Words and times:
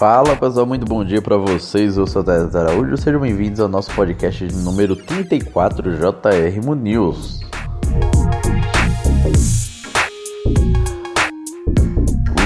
Fala 0.00 0.34
pessoal, 0.34 0.64
muito 0.64 0.86
bom 0.86 1.04
dia 1.04 1.20
para 1.20 1.36
vocês. 1.36 1.98
Eu 1.98 2.06
sou 2.06 2.22
o 2.22 2.24
Tadeu 2.24 2.58
Araújo. 2.58 2.96
Sejam 2.96 3.20
bem-vindos 3.20 3.60
ao 3.60 3.68
nosso 3.68 3.94
podcast 3.94 4.50
número 4.54 4.96
34 4.96 5.94
JR 5.94 6.74
News. 6.74 7.40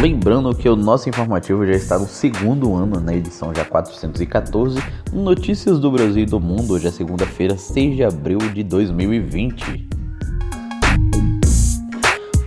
Lembrando 0.02 0.52
que 0.52 0.68
o 0.68 0.74
nosso 0.74 1.08
informativo 1.08 1.64
já 1.64 1.74
está 1.74 1.96
no 1.96 2.08
segundo 2.08 2.74
ano, 2.74 2.98
na 2.98 3.14
edição 3.14 3.54
já 3.54 3.64
414, 3.64 4.82
Notícias 5.12 5.78
do 5.78 5.92
Brasil 5.92 6.24
e 6.24 6.26
do 6.26 6.40
Mundo. 6.40 6.74
Hoje 6.74 6.88
é 6.88 6.90
segunda-feira, 6.90 7.56
6 7.56 7.94
de 7.94 8.02
abril 8.02 8.38
de 8.52 8.64
2020. 8.64 9.93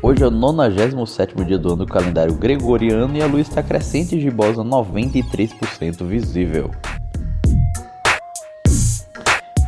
Hoje 0.07 0.23
é 0.23 0.27
o 0.27 0.31
97 0.31 1.35
dia 1.43 1.57
do 1.57 1.73
ano 1.73 1.85
do 1.85 1.85
calendário 1.85 2.33
gregoriano 2.33 3.17
e 3.17 3.21
a 3.21 3.27
luz 3.27 3.45
está 3.45 3.61
crescente 3.61 4.15
e 4.15 4.21
gibosa 4.21 4.63
93% 4.63 6.05
visível. 6.05 6.71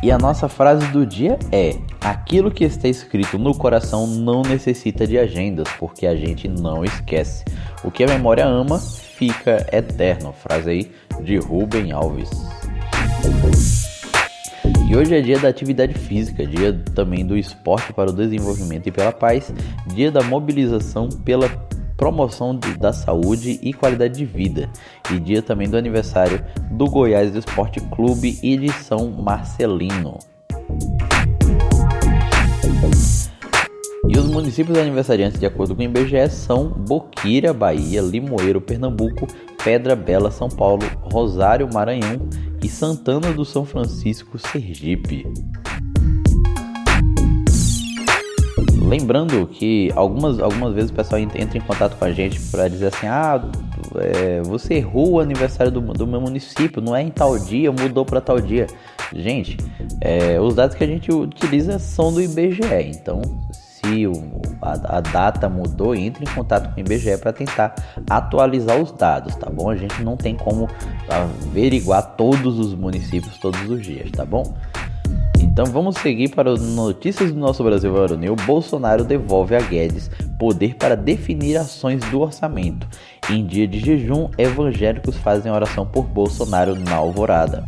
E 0.02 0.10
a 0.10 0.16
nossa 0.16 0.48
frase 0.48 0.86
do 0.92 1.04
dia 1.04 1.38
é: 1.52 1.76
Aquilo 2.00 2.50
que 2.50 2.64
está 2.64 2.88
escrito 2.88 3.38
no 3.38 3.54
coração 3.54 4.06
não 4.06 4.40
necessita 4.40 5.06
de 5.06 5.18
agendas, 5.18 5.68
porque 5.78 6.06
a 6.06 6.16
gente 6.16 6.48
não 6.48 6.86
esquece. 6.86 7.44
O 7.84 7.90
que 7.90 8.02
a 8.02 8.06
memória 8.06 8.46
ama 8.46 8.78
fica 8.78 9.66
eterno. 9.70 10.32
Frase 10.32 10.70
aí 10.70 10.92
de 11.22 11.36
Rubem 11.36 11.92
Alves. 11.92 12.30
E 14.90 14.96
hoje 14.96 15.14
é 15.14 15.20
dia 15.20 15.38
da 15.38 15.46
atividade 15.46 15.94
física, 15.94 16.44
dia 16.44 16.72
também 16.96 17.24
do 17.24 17.38
esporte 17.38 17.92
para 17.92 18.10
o 18.10 18.12
desenvolvimento 18.12 18.88
e 18.88 18.90
pela 18.90 19.12
paz, 19.12 19.54
dia 19.94 20.10
da 20.10 20.20
mobilização 20.20 21.08
pela 21.08 21.48
promoção 21.96 22.58
de, 22.58 22.76
da 22.76 22.92
saúde 22.92 23.60
e 23.62 23.72
qualidade 23.72 24.18
de 24.18 24.24
vida, 24.24 24.68
e 25.12 25.20
dia 25.20 25.42
também 25.42 25.70
do 25.70 25.76
aniversário 25.76 26.44
do 26.72 26.86
Goiás 26.86 27.36
Esporte 27.36 27.78
Clube 27.82 28.36
e 28.42 28.56
de 28.56 28.72
São 28.82 29.08
Marcelino. 29.12 30.18
E 34.08 34.18
os 34.18 34.26
municípios 34.26 34.76
aniversariantes, 34.76 35.38
de 35.38 35.46
acordo 35.46 35.76
com 35.76 35.82
o 35.82 35.84
IBGE, 35.84 36.28
são 36.30 36.68
Boquira, 36.68 37.54
Bahia, 37.54 38.02
Limoeiro, 38.02 38.60
Pernambuco, 38.60 39.28
Pedra 39.62 39.94
Bela, 39.94 40.32
São 40.32 40.48
Paulo, 40.48 40.82
Rosário, 41.12 41.68
Maranhão 41.72 42.28
e 42.62 42.68
Santana 42.68 43.32
do 43.32 43.44
São 43.44 43.64
Francisco, 43.64 44.38
Sergipe. 44.38 45.26
Lembrando 48.82 49.46
que 49.46 49.90
algumas, 49.94 50.40
algumas 50.40 50.74
vezes 50.74 50.90
o 50.90 50.94
pessoal 50.94 51.20
entra 51.20 51.56
em 51.56 51.60
contato 51.60 51.96
com 51.96 52.04
a 52.04 52.12
gente 52.12 52.40
para 52.50 52.66
dizer 52.66 52.88
assim: 52.88 53.06
ah, 53.06 53.40
é, 53.96 54.42
você 54.42 54.74
errou 54.74 55.12
o 55.12 55.20
aniversário 55.20 55.70
do, 55.70 55.80
do, 55.80 56.06
meu 56.06 56.20
município, 56.20 56.82
não 56.82 56.94
é 56.94 57.02
em 57.02 57.10
tal 57.10 57.38
dia, 57.38 57.70
mudou 57.70 58.04
para 58.04 58.20
tal 58.20 58.40
dia. 58.40 58.66
Gente, 59.14 59.56
é, 60.00 60.40
os 60.40 60.54
dados 60.54 60.76
que 60.76 60.82
a 60.82 60.86
gente 60.86 61.12
utiliza 61.12 61.78
são 61.78 62.12
do 62.12 62.20
IBGE, 62.20 62.64
então 62.88 63.22
se 63.80 64.06
o, 64.06 64.12
a, 64.60 64.98
a, 64.98 65.00
data 65.00 65.48
mudou, 65.48 65.94
entre 65.94 66.24
em 66.24 66.34
contato 66.34 66.72
com 66.72 66.76
o 66.76 66.80
IBGE 66.80 67.16
para 67.18 67.32
tentar 67.32 67.74
atualizar 68.08 68.80
os 68.80 68.92
dados, 68.92 69.34
tá 69.36 69.48
bom? 69.50 69.70
A 69.70 69.76
gente 69.76 70.02
não 70.02 70.16
tem 70.16 70.36
como 70.36 70.68
averiguar 71.08 72.14
todos 72.16 72.58
os 72.58 72.74
municípios 72.74 73.38
todos 73.38 73.60
os 73.68 73.80
dias, 73.82 74.10
tá 74.10 74.24
bom? 74.24 74.54
Então 75.40 75.64
vamos 75.64 75.96
seguir 75.96 76.28
para 76.28 76.52
as 76.52 76.60
notícias 76.60 77.32
do 77.32 77.40
nosso 77.40 77.64
Brasil 77.64 77.92
Varonil. 77.92 78.36
Bolsonaro 78.36 79.04
devolve 79.04 79.56
a 79.56 79.60
Guedes 79.60 80.10
poder 80.38 80.76
para 80.76 80.96
definir 80.96 81.56
ações 81.56 82.00
do 82.10 82.20
orçamento. 82.20 82.86
Em 83.28 83.44
dia 83.44 83.66
de 83.66 83.78
jejum, 83.78 84.28
evangélicos 84.38 85.16
fazem 85.16 85.50
oração 85.50 85.86
por 85.86 86.04
Bolsonaro 86.04 86.74
na 86.76 86.94
alvorada. 86.94 87.64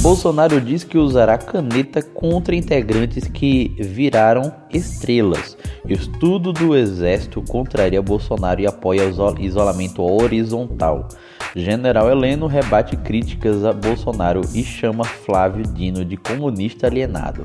Bolsonaro 0.00 0.60
diz 0.60 0.84
que 0.84 0.96
usará 0.96 1.36
caneta 1.36 2.00
contra 2.00 2.54
integrantes 2.54 3.26
que 3.26 3.74
viraram 3.80 4.52
estrelas. 4.72 5.58
Estudo 5.88 6.52
do 6.52 6.76
Exército 6.76 7.42
contraria 7.42 8.00
Bolsonaro 8.00 8.60
e 8.60 8.66
apoia 8.66 9.02
o 9.08 9.40
isolamento 9.40 10.02
horizontal. 10.02 11.08
General 11.54 12.08
Heleno 12.08 12.46
rebate 12.46 12.96
críticas 12.96 13.64
a 13.64 13.72
Bolsonaro 13.72 14.42
e 14.54 14.62
chama 14.62 15.04
Flávio 15.04 15.64
Dino 15.64 16.04
de 16.04 16.16
comunista 16.16 16.86
alienado. 16.86 17.42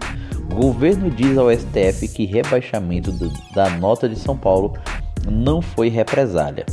governo 0.53 1.09
diz 1.09 1.35
ao 1.37 1.51
STF 1.51 2.07
que 2.09 2.25
rebaixamento 2.25 3.11
da 3.55 3.71
nota 3.71 4.07
de 4.07 4.17
São 4.17 4.37
Paulo 4.37 4.77
não 5.25 5.59
foi 5.59 5.89
represália. 5.89 6.65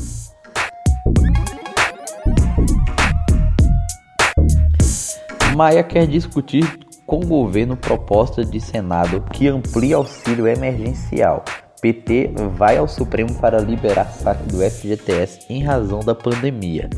Maia 5.61 5.83
quer 5.83 6.07
discutir 6.07 6.81
com 7.07 7.19
o 7.19 7.27
governo 7.27 7.77
proposta 7.77 8.43
de 8.43 8.59
Senado 8.59 9.21
que 9.31 9.47
amplia 9.47 9.97
auxílio 9.97 10.49
emergencial. 10.49 11.45
PT 11.83 12.33
vai 12.57 12.79
ao 12.79 12.89
Supremo 12.89 13.35
para 13.35 13.61
liberar 13.61 14.07
saque 14.07 14.45
do 14.45 14.63
FGTS 14.63 15.41
em 15.51 15.63
razão 15.63 16.01
da 16.01 16.15
pandemia. 16.15 16.89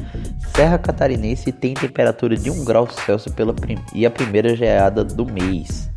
Serra 0.55 0.79
Catarinense 0.79 1.51
tem 1.51 1.75
temperatura 1.75 2.37
de 2.37 2.53
1 2.53 2.65
grau 2.65 2.89
Celsius 2.89 3.35
pela 3.35 3.53
prim 3.53 3.79
e 3.93 4.07
a 4.07 4.11
primeira 4.13 4.55
geada 4.55 5.03
do 5.03 5.27
mês. 5.27 5.91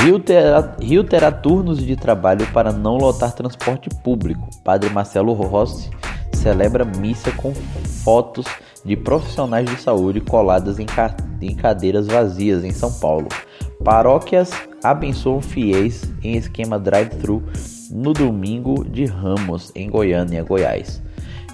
Rio 0.00 0.18
terá, 0.18 0.76
Rio 0.78 1.02
terá 1.02 1.32
turnos 1.32 1.78
de 1.78 1.96
trabalho 1.96 2.46
para 2.52 2.74
não 2.74 2.98
lotar 2.98 3.32
transporte 3.32 3.88
público. 4.04 4.50
Padre 4.62 4.90
Marcelo 4.90 5.32
Rossi 5.32 5.88
celebra 6.46 6.84
missa 6.84 7.32
com 7.32 7.52
fotos 8.04 8.46
de 8.84 8.96
profissionais 8.96 9.68
de 9.68 9.80
saúde 9.80 10.20
coladas 10.20 10.78
em, 10.78 10.86
ca 10.86 11.12
em 11.42 11.56
cadeiras 11.56 12.06
vazias 12.06 12.62
em 12.62 12.70
São 12.70 12.92
Paulo. 13.00 13.26
Paróquias 13.82 14.52
abençoam 14.80 15.42
fiéis 15.42 16.14
em 16.22 16.36
esquema 16.36 16.78
drive-thru 16.78 17.42
no 17.90 18.12
domingo 18.12 18.84
de 18.84 19.06
Ramos, 19.06 19.72
em 19.74 19.90
Goiânia, 19.90 20.44
Goiás. 20.44 21.02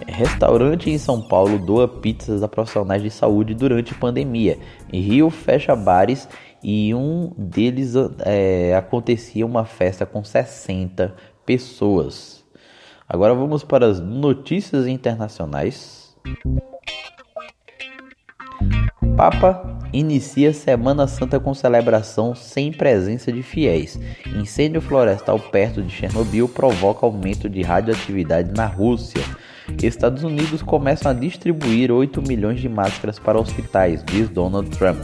Restaurante 0.07 0.91
em 0.91 0.99
São 0.99 1.23
Paulo 1.23 1.59
doa 1.59 1.89
pizzas 1.89 2.43
a 2.43 2.49
profissionais 2.49 3.03
de 3.03 3.09
saúde 3.09 3.55
durante 3.55 3.95
pandemia. 3.95 4.59
Em 4.93 5.01
Rio 5.01 5.31
fecha 5.31 5.75
bares 5.75 6.29
e 6.63 6.95
um 6.95 7.33
deles 7.39 7.95
é, 8.27 8.77
acontecia 8.77 9.47
uma 9.47 9.65
festa 9.65 10.05
com 10.05 10.23
60 10.23 11.15
pessoas. 11.47 12.42
Agora 13.13 13.35
vamos 13.35 13.63
para 13.63 13.85
as 13.87 14.01
notícias 14.01 14.87
internacionais. 14.87 16.17
Papa 19.15 19.79
inicia 19.93 20.55
Semana 20.55 21.07
Santa 21.07 21.39
com 21.39 21.53
celebração 21.53 22.35
sem 22.35 22.73
presença 22.73 23.31
de 23.31 23.43
fiéis. 23.43 24.01
Incêndio 24.35 24.81
florestal 24.81 25.39
perto 25.39 25.83
de 25.83 25.91
Chernobyl 25.91 26.49
provoca 26.49 27.05
aumento 27.05 27.51
de 27.51 27.61
radioatividade 27.61 28.51
na 28.57 28.65
Rússia. 28.65 29.21
Estados 29.83 30.25
Unidos 30.25 30.63
começam 30.63 31.11
a 31.11 31.15
distribuir 31.15 31.93
8 31.93 32.23
milhões 32.23 32.61
de 32.61 32.69
máscaras 32.69 33.19
para 33.19 33.39
hospitais, 33.39 34.03
diz 34.03 34.31
Donald 34.31 34.71
Trump. 34.71 34.99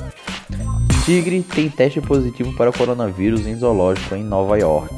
Tigre 1.04 1.42
tem 1.42 1.68
teste 1.68 2.00
positivo 2.00 2.56
para 2.56 2.72
coronavírus 2.72 3.46
em 3.46 3.54
zoológico 3.54 4.14
em 4.14 4.24
Nova 4.24 4.58
York. 4.58 4.94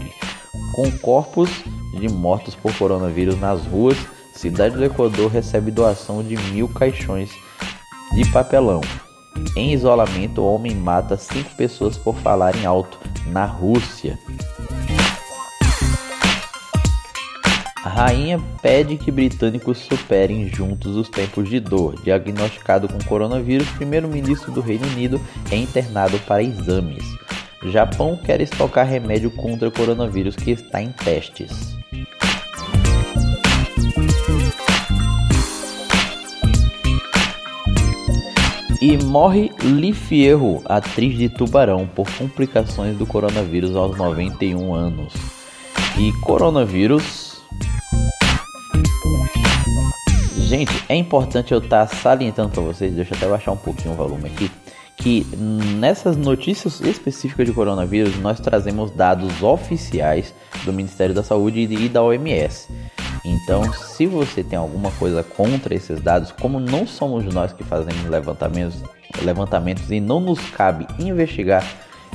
Com 0.76 0.90
corpos 0.98 1.50
de 1.92 2.08
mortos 2.08 2.54
por 2.54 2.76
coronavírus 2.76 3.38
nas 3.38 3.64
ruas, 3.66 3.96
cidade 4.34 4.76
do 4.76 4.84
Equador 4.84 5.30
recebe 5.30 5.70
doação 5.70 6.22
de 6.22 6.36
mil 6.52 6.68
caixões 6.68 7.30
de 8.14 8.30
papelão. 8.30 8.80
Em 9.56 9.72
isolamento, 9.72 10.44
homem 10.44 10.74
mata 10.74 11.16
cinco 11.16 11.50
pessoas 11.56 11.96
por 11.96 12.16
falarem 12.16 12.66
alto 12.66 12.98
na 13.26 13.44
Rússia. 13.44 14.18
A 17.82 17.88
rainha 17.88 18.38
pede 18.60 18.98
que 18.98 19.10
britânicos 19.10 19.78
superem 19.78 20.48
juntos 20.48 20.96
os 20.96 21.08
tempos 21.08 21.48
de 21.48 21.58
dor. 21.58 21.98
Diagnosticado 22.02 22.86
com 22.86 22.98
coronavírus, 23.04 23.68
primeiro-ministro 23.70 24.52
do 24.52 24.60
Reino 24.60 24.86
Unido 24.86 25.18
é 25.50 25.56
internado 25.56 26.18
para 26.20 26.42
exames. 26.42 27.04
Japão 27.64 28.18
quer 28.22 28.40
estocar 28.40 28.86
remédio 28.86 29.30
contra 29.30 29.70
coronavírus 29.70 30.36
que 30.36 30.50
está 30.50 30.82
em 30.82 30.92
testes. 30.92 31.79
E 38.80 38.96
morre 38.96 39.52
Li 39.60 39.92
Fierro, 39.92 40.62
atriz 40.64 41.18
de 41.18 41.28
Tubarão, 41.28 41.86
por 41.86 42.10
complicações 42.16 42.96
do 42.96 43.04
coronavírus 43.04 43.76
aos 43.76 43.94
91 43.94 44.72
anos. 44.72 45.12
E 45.98 46.10
coronavírus. 46.22 47.42
Gente, 50.48 50.72
é 50.88 50.96
importante 50.96 51.52
eu 51.52 51.58
estar 51.58 51.86
tá 51.86 51.94
salientando 51.94 52.48
para 52.48 52.62
vocês, 52.62 52.94
deixa 52.94 53.12
eu 53.12 53.18
até 53.18 53.28
baixar 53.28 53.52
um 53.52 53.56
pouquinho 53.58 53.92
o 53.92 53.96
volume 53.96 54.30
aqui, 54.30 54.50
que 54.96 55.26
nessas 55.78 56.16
notícias 56.16 56.80
específicas 56.80 57.46
de 57.46 57.52
coronavírus 57.52 58.18
nós 58.18 58.40
trazemos 58.40 58.90
dados 58.92 59.42
oficiais 59.42 60.34
do 60.64 60.72
Ministério 60.72 61.14
da 61.14 61.22
Saúde 61.22 61.60
e 61.60 61.88
da 61.88 62.02
OMS. 62.02 62.68
Então, 63.24 63.72
se 63.72 64.06
você 64.06 64.42
tem 64.42 64.58
alguma 64.58 64.90
coisa 64.92 65.22
contra 65.22 65.74
esses 65.74 66.00
dados, 66.00 66.32
como 66.32 66.58
não 66.58 66.86
somos 66.86 67.24
nós 67.26 67.52
que 67.52 67.62
fazemos 67.62 68.04
levantamentos, 68.06 68.82
levantamentos 69.22 69.90
e 69.90 70.00
não 70.00 70.20
nos 70.20 70.40
cabe 70.50 70.86
investigar, 70.98 71.64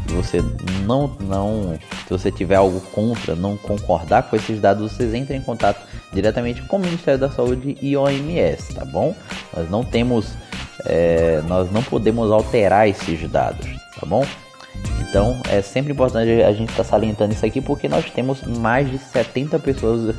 você 0.08 0.44
não, 0.86 1.08
não, 1.20 1.78
se 2.08 2.10
você 2.10 2.32
tiver 2.32 2.56
algo 2.56 2.80
contra, 2.92 3.36
não 3.36 3.58
concordar 3.58 4.24
com 4.24 4.36
esses 4.36 4.60
dados, 4.60 4.92
vocês 4.92 5.14
entrem 5.14 5.40
em 5.40 5.44
contato 5.44 5.82
diretamente 6.14 6.62
com 6.64 6.78
o 6.78 6.80
Ministério 6.80 7.20
da 7.20 7.30
Saúde 7.30 7.78
e 7.82 7.98
OMS, 7.98 8.74
tá 8.74 8.86
bom? 8.86 9.16
Nós 9.56 9.70
não 9.70 9.84
temos, 9.84 10.34
é, 10.86 11.42
nós 11.48 11.72
não 11.72 11.82
podemos 11.82 12.32
alterar 12.32 12.88
esses 12.88 13.30
dados, 13.30 13.66
tá 14.00 14.06
bom? 14.06 14.26
Então 15.02 15.42
é 15.50 15.62
sempre 15.62 15.94
importante 15.94 16.44
a 16.44 16.52
gente 16.52 16.70
estar 16.70 16.84
tá 16.84 16.90
salientando 16.90 17.34
isso 17.34 17.46
aqui 17.46 17.62
porque 17.62 17.88
nós 17.88 18.10
temos 18.10 18.44
mais 18.44 18.90
de 18.90 18.98
70 18.98 19.58
pessoas 19.60 20.16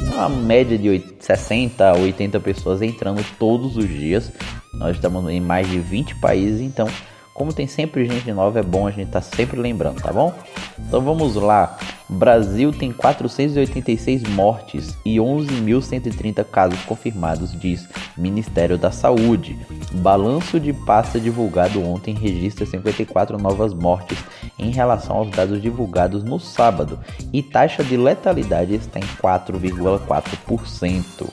uma 0.00 0.28
média 0.28 0.78
de 0.78 1.02
60 1.20 1.90
a 1.90 1.96
80 1.96 2.40
pessoas 2.40 2.82
entrando 2.82 3.24
todos 3.38 3.76
os 3.76 3.88
dias. 3.88 4.32
Nós 4.74 4.96
estamos 4.96 5.28
em 5.30 5.40
mais 5.40 5.68
de 5.68 5.78
20 5.78 6.16
países, 6.16 6.60
então, 6.60 6.88
como 7.36 7.52
tem 7.52 7.66
sempre 7.66 8.06
gente 8.06 8.32
nova, 8.32 8.60
é 8.60 8.62
bom 8.62 8.86
a 8.86 8.90
gente 8.90 9.08
estar 9.08 9.20
tá 9.20 9.36
sempre 9.36 9.60
lembrando, 9.60 10.00
tá 10.00 10.10
bom? 10.10 10.32
Então 10.78 11.02
vamos 11.02 11.34
lá. 11.34 11.76
Brasil 12.08 12.72
tem 12.72 12.90
486 12.92 14.22
mortes 14.30 14.96
e 15.04 15.16
11.130 15.16 16.42
casos 16.44 16.80
confirmados, 16.84 17.52
diz 17.52 17.86
Ministério 18.16 18.78
da 18.78 18.90
Saúde. 18.90 19.54
Balanço 19.92 20.58
de 20.58 20.72
pasta 20.72 21.20
divulgado 21.20 21.84
ontem 21.84 22.14
registra 22.14 22.64
54 22.64 23.36
novas 23.36 23.74
mortes 23.74 24.16
em 24.58 24.70
relação 24.70 25.18
aos 25.18 25.30
dados 25.30 25.60
divulgados 25.60 26.24
no 26.24 26.40
sábado 26.40 26.98
e 27.34 27.42
taxa 27.42 27.84
de 27.84 27.98
letalidade 27.98 28.76
está 28.76 28.98
em 28.98 29.06
4,4%. 29.20 31.28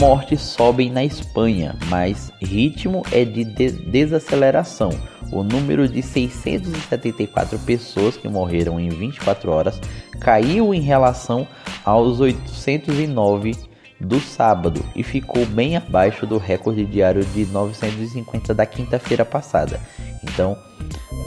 Mortes 0.00 0.40
sobem 0.40 0.90
na 0.90 1.04
Espanha, 1.04 1.76
mas 1.90 2.32
ritmo 2.40 3.02
é 3.12 3.22
de 3.22 3.44
desaceleração 3.44 4.88
o 5.30 5.42
número 5.42 5.86
de 5.86 6.02
674 6.02 7.58
pessoas 7.58 8.16
que 8.16 8.26
morreram 8.26 8.80
em 8.80 8.88
24 8.88 9.50
horas 9.50 9.78
caiu 10.18 10.72
em 10.72 10.80
relação 10.80 11.46
aos 11.84 12.18
809 12.18 13.54
do 14.00 14.18
sábado 14.18 14.82
e 14.96 15.02
ficou 15.02 15.44
bem 15.44 15.76
abaixo 15.76 16.26
do 16.26 16.38
recorde 16.38 16.86
diário 16.86 17.22
de 17.22 17.44
950 17.44 18.54
da 18.54 18.64
quinta-feira 18.64 19.26
passada. 19.26 19.78
Então, 20.24 20.56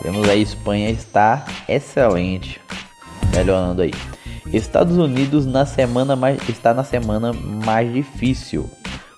vemos 0.02 0.28
a 0.28 0.36
Espanha 0.36 0.90
está 0.90 1.46
excelente, 1.70 2.60
melhorando 3.36 3.84
aí. 3.84 3.94
Estados 4.54 4.98
Unidos 4.98 5.48
na 5.48 5.66
semana 5.66 6.16
mais, 6.16 6.48
está 6.48 6.76
na 6.76 6.84
semana 6.84 7.34
mais 7.34 7.92
difícil, 7.92 8.70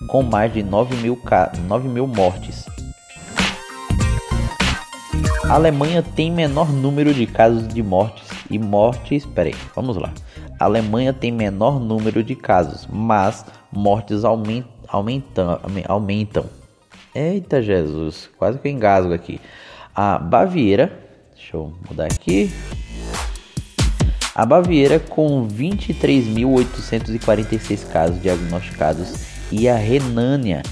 com 0.08 0.22
mais 0.22 0.50
de 0.50 0.62
9 0.62 0.96
mil, 0.96 1.20
9 1.68 1.88
mil 1.88 2.06
mortes. 2.06 2.64
A 5.44 5.54
Alemanha 5.54 6.02
tem 6.02 6.30
menor 6.30 6.72
número 6.72 7.12
de 7.12 7.26
casos 7.26 7.68
de 7.68 7.82
mortes 7.82 8.26
e 8.50 8.58
mortes. 8.58 9.26
Peraí, 9.26 9.54
vamos 9.74 9.96
lá. 9.96 10.12
A 10.58 10.64
Alemanha 10.64 11.12
tem 11.12 11.30
menor 11.30 11.78
número 11.78 12.24
de 12.24 12.34
casos, 12.34 12.88
mas 12.90 13.44
mortes 13.70 14.24
aumentam. 14.24 14.70
aumentam, 14.88 15.60
aumentam. 15.86 16.46
Eita 17.14 17.62
Jesus, 17.62 18.30
quase 18.38 18.58
que 18.58 18.68
eu 18.68 18.72
engasgo 18.72 19.12
aqui. 19.12 19.38
A 19.94 20.18
Baviera, 20.18 20.98
deixa 21.34 21.56
eu 21.56 21.72
mudar 21.88 22.06
aqui. 22.06 22.50
A 24.38 24.44
Baviera 24.44 25.00
com 25.00 25.48
23.846 25.48 27.90
casos 27.90 28.20
diagnosticados 28.20 29.14
e 29.50 29.66
a 29.66 29.76
Renânia 29.76 30.62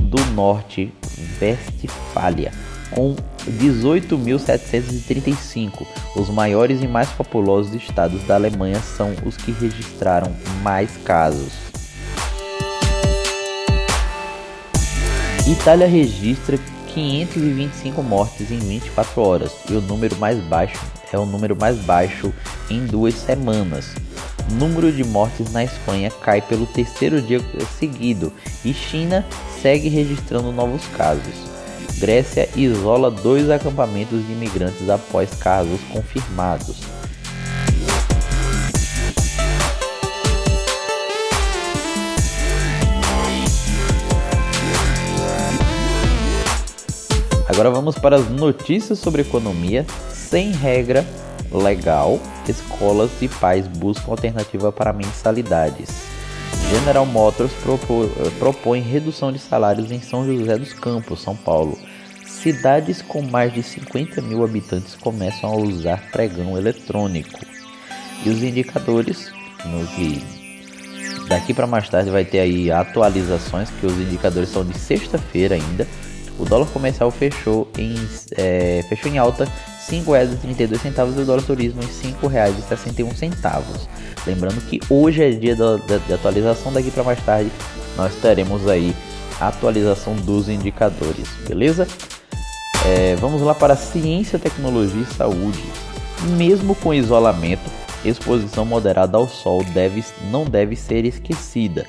do 0.00 0.20
Norte, 0.32 0.92
Westfália 1.40 2.50
com 2.90 3.14
18.735. 3.46 5.86
Os 6.16 6.28
maiores 6.28 6.82
e 6.82 6.88
mais 6.88 7.08
populosos 7.10 7.72
estados 7.72 8.20
da 8.24 8.34
Alemanha 8.34 8.80
são 8.80 9.14
os 9.24 9.36
que 9.36 9.52
registraram 9.52 10.34
mais 10.60 10.96
casos. 11.04 11.52
Itália 15.46 15.86
registra 15.86 16.58
525 16.94 18.02
mortes 18.02 18.50
em 18.50 18.58
24 18.58 19.22
horas 19.22 19.52
e 19.68 19.74
o 19.74 19.80
número 19.80 20.16
mais 20.16 20.38
baixo 20.44 20.84
é 21.12 21.18
o 21.18 21.26
número 21.26 21.56
mais 21.56 21.76
baixo 21.78 22.32
em 22.70 22.84
duas 22.86 23.14
semanas. 23.14 23.94
O 24.50 24.54
número 24.54 24.90
de 24.92 25.04
mortes 25.04 25.52
na 25.52 25.64
Espanha 25.64 26.10
cai 26.10 26.40
pelo 26.40 26.66
terceiro 26.66 27.20
dia 27.20 27.40
seguido 27.78 28.32
e 28.64 28.72
China 28.72 29.24
segue 29.60 29.88
registrando 29.88 30.52
novos 30.52 30.82
casos. 30.96 31.34
Grécia 31.98 32.48
isola 32.56 33.10
dois 33.10 33.48
acampamentos 33.50 34.26
de 34.26 34.32
imigrantes 34.32 34.88
após 34.88 35.30
casos 35.34 35.80
confirmados. 35.92 36.80
Agora 47.62 47.76
vamos 47.76 47.96
para 47.96 48.16
as 48.16 48.28
notícias 48.28 48.98
sobre 48.98 49.22
economia. 49.22 49.86
Sem 50.10 50.50
regra 50.50 51.06
legal, 51.48 52.18
escolas 52.48 53.12
e 53.20 53.28
pais 53.28 53.68
buscam 53.68 54.10
alternativa 54.10 54.72
para 54.72 54.92
mensalidades. 54.92 56.02
General 56.72 57.06
Motors 57.06 57.52
propõe 58.40 58.80
redução 58.80 59.30
de 59.30 59.38
salários 59.38 59.92
em 59.92 60.00
São 60.00 60.26
José 60.26 60.58
dos 60.58 60.72
Campos, 60.72 61.22
São 61.22 61.36
Paulo. 61.36 61.78
Cidades 62.26 63.00
com 63.00 63.22
mais 63.22 63.54
de 63.54 63.62
50 63.62 64.20
mil 64.22 64.42
habitantes 64.42 64.96
começam 64.96 65.52
a 65.52 65.56
usar 65.56 66.10
pregão 66.10 66.58
eletrônico. 66.58 67.46
E 68.26 68.28
os 68.28 68.42
indicadores, 68.42 69.30
no 69.64 69.86
que 69.86 70.20
daqui 71.28 71.54
para 71.54 71.68
mais 71.68 71.88
tarde 71.88 72.10
vai 72.10 72.24
ter 72.24 72.40
aí 72.40 72.72
atualizações, 72.72 73.70
que 73.70 73.86
os 73.86 73.96
indicadores 73.98 74.48
são 74.48 74.64
de 74.64 74.76
sexta-feira 74.76 75.54
ainda. 75.54 75.86
O 76.42 76.44
dólar 76.44 76.66
comercial 76.66 77.08
fechou 77.12 77.68
em, 77.78 77.94
é, 78.36 78.84
fechou 78.88 79.12
em 79.12 79.16
alta 79.16 79.44
R$ 79.44 79.50
5,32 79.88 81.16
e 81.16 81.20
o 81.20 81.24
dólar 81.24 81.42
turismo 81.42 81.80
em 81.80 81.86
R$ 81.86 82.16
5,61. 82.20 83.88
Lembrando 84.26 84.60
que 84.68 84.80
hoje 84.90 85.22
é 85.22 85.30
dia 85.30 85.54
da, 85.54 85.76
da, 85.76 85.98
de 85.98 86.12
atualização, 86.12 86.72
daqui 86.72 86.90
para 86.90 87.04
mais 87.04 87.24
tarde 87.24 87.48
nós 87.96 88.12
teremos 88.16 88.68
aí 88.68 88.92
a 89.40 89.48
atualização 89.48 90.16
dos 90.16 90.48
indicadores, 90.48 91.28
beleza? 91.46 91.86
É, 92.84 93.14
vamos 93.20 93.40
lá 93.40 93.54
para 93.54 93.76
ciência, 93.76 94.36
tecnologia 94.36 95.02
e 95.02 95.14
saúde. 95.14 95.62
Mesmo 96.36 96.74
com 96.74 96.92
isolamento, 96.92 97.70
exposição 98.04 98.64
moderada 98.64 99.16
ao 99.16 99.28
sol 99.28 99.62
deve, 99.72 100.04
não 100.28 100.44
deve 100.44 100.74
ser 100.74 101.04
esquecida. 101.04 101.86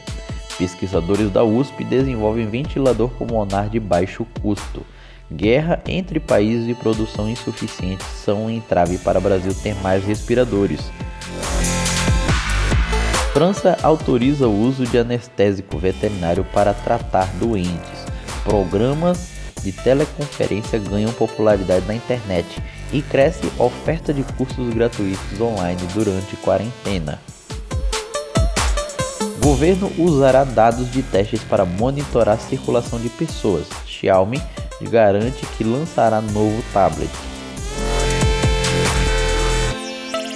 Pesquisadores 0.57 1.31
da 1.31 1.43
USP 1.43 1.83
desenvolvem 1.83 2.47
ventilador 2.47 3.09
pulmonar 3.09 3.69
de 3.69 3.79
baixo 3.79 4.25
custo. 4.41 4.85
Guerra 5.31 5.81
entre 5.87 6.19
países 6.19 6.69
e 6.69 6.75
produção 6.75 7.29
insuficiente 7.29 8.03
são 8.03 8.45
um 8.45 8.49
entrave 8.49 8.97
para 8.99 9.17
o 9.17 9.21
Brasil 9.21 9.53
ter 9.63 9.73
mais 9.75 10.03
respiradores. 10.05 10.79
França 13.33 13.75
autoriza 13.81 14.47
o 14.47 14.61
uso 14.61 14.85
de 14.85 14.95
anestésico 14.99 15.79
veterinário 15.79 16.45
para 16.53 16.71
tratar 16.71 17.25
doentes. 17.39 18.05
Programas 18.43 19.31
de 19.63 19.71
teleconferência 19.71 20.77
ganham 20.77 21.11
popularidade 21.13 21.85
na 21.87 21.95
internet 21.95 22.61
e 22.91 23.01
cresce 23.01 23.41
oferta 23.57 24.13
de 24.13 24.21
cursos 24.21 24.71
gratuitos 24.71 25.41
online 25.41 25.81
durante 25.95 26.35
quarentena. 26.35 27.19
Governo 29.53 29.91
usará 29.99 30.43
dados 30.43 30.91
de 30.91 31.03
testes 31.03 31.43
para 31.43 31.63
monitorar 31.63 32.37
a 32.37 32.39
circulação 32.39 32.99
de 32.99 33.07
pessoas. 33.07 33.67
Xiaomi 33.85 34.41
garante 34.89 35.45
que 35.55 35.63
lançará 35.63 36.19
novo 36.21 36.63
tablet. 36.73 37.11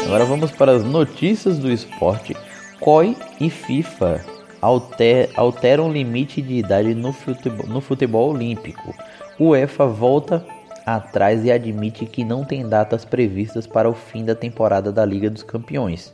Agora 0.05 0.23
vamos 0.23 0.51
para 0.51 0.73
as 0.73 0.83
notícias 0.83 1.57
do 1.57 1.71
esporte. 1.71 2.37
COI 2.79 3.17
e 3.41 3.49
FIFA 3.49 4.23
alter, 4.61 5.31
alteram 5.35 5.91
limite 5.91 6.39
de 6.39 6.53
idade 6.53 6.93
no 6.93 7.11
futebol, 7.11 7.65
no 7.65 7.81
futebol 7.81 8.29
olímpico. 8.29 8.93
UEFA 9.39 9.87
volta 9.87 10.45
atrás 10.85 11.43
e 11.43 11.51
admite 11.51 12.05
que 12.05 12.23
não 12.23 12.45
tem 12.45 12.69
datas 12.69 13.03
previstas 13.03 13.65
para 13.65 13.89
o 13.89 13.95
fim 13.95 14.23
da 14.23 14.35
temporada 14.35 14.91
da 14.91 15.03
Liga 15.03 15.27
dos 15.27 15.41
Campeões. 15.41 16.13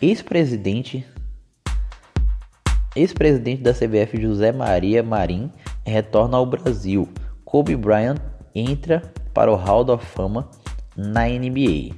Ex-presidente 0.00 1.04
Ex-presidente 2.96 3.62
da 3.62 3.72
CBF 3.72 4.20
José 4.20 4.50
Maria 4.50 5.00
Marim 5.00 5.52
retorna 5.86 6.36
ao 6.36 6.44
Brasil. 6.44 7.08
Kobe 7.44 7.76
Bryant 7.76 8.18
entra 8.52 9.00
para 9.32 9.50
o 9.50 9.54
Hall 9.54 9.84
da 9.84 9.96
Fama 9.96 10.50
na 10.96 11.28
NBA. 11.28 11.94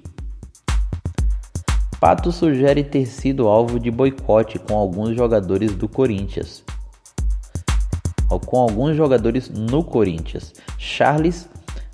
Pato 1.99 2.31
sugere 2.31 2.85
ter 2.85 3.07
sido 3.07 3.49
alvo 3.49 3.81
de 3.81 3.91
boicote 3.91 4.59
com 4.59 4.77
alguns 4.77 5.17
jogadores 5.17 5.75
do 5.75 5.89
Corinthians. 5.89 6.63
Com 8.47 8.59
alguns 8.59 8.95
jogadores 8.95 9.49
no 9.49 9.83
Corinthians. 9.83 10.53
Charles 10.77 11.49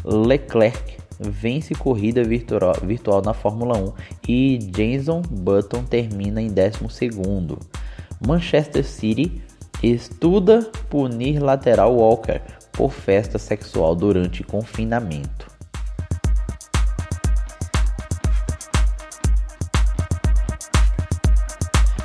Leclerc 0.04 0.96
vence 1.20 1.74
corrida 1.74 2.22
virtual, 2.24 3.22
na 3.24 3.34
Fórmula 3.34 3.76
1 3.76 3.92
e 4.28 4.58
Jenson 4.74 5.22
Button 5.22 5.84
termina 5.84 6.40
em 6.40 6.48
12. 6.48 7.58
Manchester 8.26 8.84
City 8.84 9.42
estuda 9.82 10.70
punir 10.88 11.40
lateral 11.40 11.94
Walker 11.94 12.40
por 12.72 12.90
festa 12.90 13.38
sexual 13.38 13.94
durante 13.94 14.42
confinamento. 14.42 15.48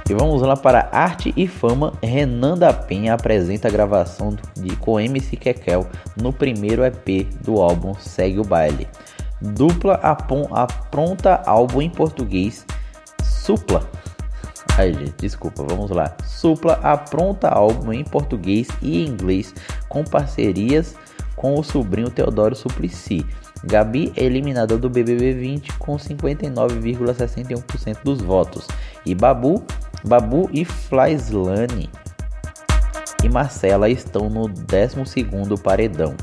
E 0.10 0.13
vamos 0.13 0.41
lá 0.41 0.55
para 0.55 0.89
Arte 0.91 1.34
e 1.36 1.48
Fama. 1.48 1.93
Renan 2.03 2.58
da 2.58 2.74
Penha 2.74 3.13
apresenta 3.13 3.67
a 3.67 3.72
gravação 3.72 4.36
de, 4.55 4.75
com 4.75 5.00
MC 5.00 5.38
Kekel 5.38 5.88
no 6.15 6.34
primeiro 6.34 6.84
EP 6.84 7.25
do 7.41 7.62
álbum 7.62 7.93
Segue 7.96 8.39
o 8.39 8.43
Baile. 8.43 8.88
Dupla 9.41 9.96
apronta 10.51 11.41
álbum 11.46 11.82
em 11.82 11.89
português. 11.89 12.65
Supla. 13.24 13.89
Ai, 14.77 14.92
gente, 14.92 15.13
desculpa, 15.20 15.63
vamos 15.63 15.92
lá. 15.92 16.15
Supla 16.25 16.74
apronta 16.82 17.48
álbum 17.48 17.94
em 17.94 18.03
português 18.03 18.68
e 18.82 19.06
inglês 19.06 19.53
com 19.88 20.03
parcerias 20.03 20.96
com 21.36 21.60
o 21.60 21.63
sobrinho 21.63 22.10
Teodoro 22.10 22.56
Suplicy. 22.56 23.24
Gabi 23.63 24.12
é 24.15 24.24
eliminada 24.24 24.75
do 24.77 24.89
BBB 24.89 25.34
20 25.34 25.74
com 25.74 25.96
59,61% 25.96 27.98
dos 28.03 28.22
votos. 28.22 28.68
E 29.06 29.13
Babu 29.13 29.63
Babu 30.03 30.50
e 30.51 30.65
Flyslane 30.65 31.89
e 33.24 33.30
Marcela 33.30 33.88
estão 33.89 34.30
no 34.30 34.50
12º 34.50 35.62
paredão. 35.62 36.15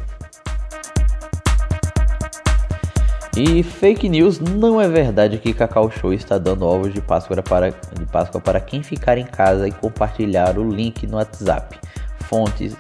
E 3.42 3.62
fake 3.62 4.06
news 4.06 4.38
não 4.38 4.78
é 4.78 4.86
verdade 4.86 5.38
que 5.38 5.54
Cacau 5.54 5.90
Show 5.90 6.12
está 6.12 6.36
dando 6.36 6.66
ovos 6.66 6.92
de 6.92 7.00
Páscoa 7.00 7.42
para, 7.42 7.70
de 7.70 8.04
Páscoa 8.04 8.38
para 8.38 8.60
quem 8.60 8.82
ficar 8.82 9.16
em 9.16 9.24
casa 9.24 9.66
e 9.66 9.72
compartilhar 9.72 10.58
o 10.58 10.68
link 10.68 11.06
no 11.06 11.16
WhatsApp. 11.16 11.78
Fontes, 12.24 12.76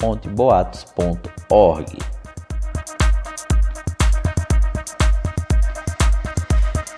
fonte 0.00 0.28
boatos.org. 0.28 1.96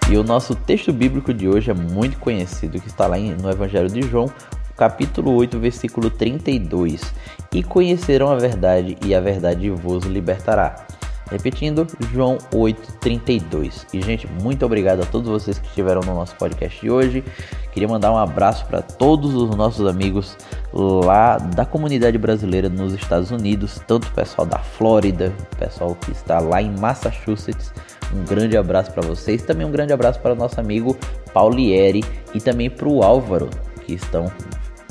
E 0.09 0.17
o 0.17 0.25
nosso 0.25 0.55
texto 0.55 0.91
bíblico 0.91 1.35
de 1.35 1.47
hoje 1.47 1.71
é 1.71 1.75
muito 1.75 2.17
conhecido, 2.17 2.81
que 2.81 2.89
está 2.89 3.07
lá 3.07 3.19
no 3.19 3.51
Evangelho 3.51 3.91
de 3.91 4.01
João, 4.09 4.33
capítulo 4.75 5.35
8, 5.35 5.59
versículo 5.59 6.09
32. 6.09 7.13
E 7.53 7.63
conhecerão 7.63 8.31
a 8.31 8.37
verdade, 8.37 8.97
e 9.05 9.15
a 9.15 9.21
verdade 9.21 9.69
vos 9.69 10.05
libertará. 10.05 10.86
Repetindo, 11.31 11.87
João 12.13 12.39
8:32. 12.53 13.87
E 13.93 14.01
gente, 14.01 14.29
muito 14.43 14.65
obrigado 14.65 15.03
a 15.03 15.07
todos 15.07 15.29
vocês 15.29 15.59
que 15.59 15.67
estiveram 15.67 16.01
no 16.03 16.15
nosso 16.15 16.37
podcast 16.37 16.81
de 16.81 16.91
hoje. 16.91 17.25
Queria 17.73 17.89
mandar 17.89 18.13
um 18.13 18.17
abraço 18.17 18.65
para 18.67 18.81
todos 18.81 19.35
os 19.35 19.55
nossos 19.55 19.87
amigos 19.87 20.37
lá 20.73 21.37
da 21.37 21.67
comunidade 21.67 22.17
brasileira 22.17 22.69
nos 22.69 22.95
Estados 22.95 23.31
Unidos, 23.31 23.81
tanto 23.87 24.09
o 24.09 24.13
pessoal 24.13 24.47
da 24.47 24.59
Flórida, 24.59 25.33
o 25.53 25.57
pessoal 25.57 25.95
que 25.95 26.13
está 26.13 26.39
lá 26.39 26.63
em 26.63 26.71
Massachusetts, 26.79 27.73
um 28.15 28.25
grande 28.25 28.57
abraço 28.57 28.93
para 28.93 29.07
vocês. 29.07 29.43
Também 29.43 29.67
um 29.67 29.71
grande 29.71 29.93
abraço 29.93 30.21
para 30.21 30.33
o 30.33 30.37
nosso 30.37 30.61
amigo 30.61 30.97
Paulieri 31.33 32.05
e 32.35 32.41
também 32.41 32.71
para 32.71 32.89
o 32.89 33.03
Álvaro, 33.03 33.51
que 33.85 33.95
estão 33.95 34.31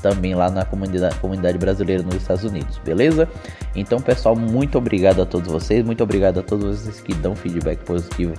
também 0.05 0.35
lá 0.35 0.51
na 0.51 0.63
comunidade, 0.63 1.17
comunidade 1.17 1.57
brasileira 1.57 2.03
nos 2.03 2.13
Estados 2.13 2.43
Unidos, 2.43 2.79
beleza? 2.85 3.27
Então, 3.75 3.99
pessoal, 3.99 4.35
muito 4.35 4.77
obrigado 4.77 5.19
a 5.19 5.25
todos 5.25 5.51
vocês, 5.51 5.83
muito 5.83 6.03
obrigado 6.03 6.39
a 6.41 6.43
todos 6.43 6.77
vocês 6.77 7.01
que 7.01 7.11
dão 7.15 7.35
feedback 7.35 7.83
positivo 7.83 8.35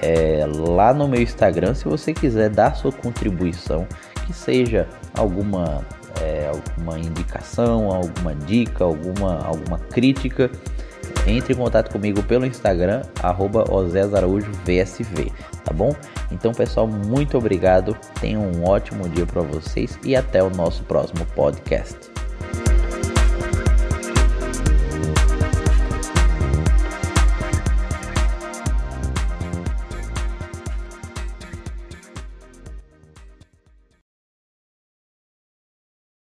é, 0.00 0.46
lá 0.46 0.94
no 0.94 1.08
meu 1.08 1.20
Instagram. 1.20 1.74
Se 1.74 1.86
você 1.86 2.14
quiser 2.14 2.48
dar 2.48 2.76
sua 2.76 2.92
contribuição, 2.92 3.88
que 4.24 4.32
seja 4.32 4.86
alguma, 5.12 5.84
é, 6.22 6.48
alguma 6.48 6.96
indicação, 6.96 7.90
alguma 7.90 8.32
dica, 8.32 8.84
alguma, 8.84 9.44
alguma 9.44 9.80
crítica 9.80 10.48
entre 11.26 11.52
em 11.52 11.56
contato 11.56 11.90
comigo 11.90 12.22
pelo 12.22 12.46
Instagram, 12.46 13.02
arroba 13.22 13.64
VSV, 14.64 15.32
tá 15.64 15.72
bom? 15.72 15.94
Então, 16.30 16.52
pessoal, 16.52 16.86
muito 16.86 17.38
obrigado. 17.38 17.96
Tenham 18.20 18.42
um 18.42 18.64
ótimo 18.64 19.08
dia 19.08 19.26
para 19.26 19.42
vocês 19.42 19.98
e 20.04 20.16
até 20.16 20.42
o 20.42 20.50
nosso 20.50 20.82
próximo 20.84 21.24
podcast. 21.34 22.09